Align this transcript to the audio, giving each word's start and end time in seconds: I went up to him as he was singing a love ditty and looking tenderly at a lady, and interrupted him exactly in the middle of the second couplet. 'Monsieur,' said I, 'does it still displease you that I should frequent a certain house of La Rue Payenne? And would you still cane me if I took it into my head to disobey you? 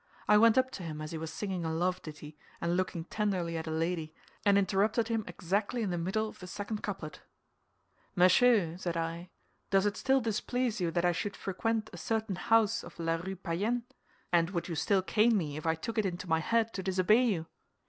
I 0.27 0.35
went 0.35 0.57
up 0.57 0.71
to 0.71 0.81
him 0.81 0.99
as 0.99 1.11
he 1.11 1.19
was 1.19 1.31
singing 1.31 1.63
a 1.63 1.71
love 1.71 2.01
ditty 2.01 2.35
and 2.59 2.75
looking 2.75 3.03
tenderly 3.03 3.55
at 3.55 3.67
a 3.67 3.69
lady, 3.69 4.15
and 4.43 4.57
interrupted 4.57 5.09
him 5.09 5.23
exactly 5.27 5.83
in 5.83 5.91
the 5.91 5.97
middle 5.99 6.27
of 6.27 6.39
the 6.39 6.47
second 6.47 6.81
couplet. 6.81 7.21
'Monsieur,' 8.15 8.77
said 8.79 8.97
I, 8.97 9.29
'does 9.69 9.85
it 9.85 9.95
still 9.95 10.19
displease 10.19 10.81
you 10.81 10.89
that 10.89 11.05
I 11.05 11.11
should 11.11 11.35
frequent 11.37 11.91
a 11.93 11.97
certain 11.97 12.35
house 12.37 12.83
of 12.83 12.97
La 12.97 13.17
Rue 13.17 13.35
Payenne? 13.35 13.83
And 14.31 14.49
would 14.49 14.67
you 14.67 14.73
still 14.73 15.03
cane 15.03 15.37
me 15.37 15.55
if 15.55 15.67
I 15.67 15.75
took 15.75 15.99
it 15.99 16.05
into 16.07 16.27
my 16.27 16.39
head 16.39 16.73
to 16.73 16.81
disobey 16.81 17.23
you? 17.25 17.45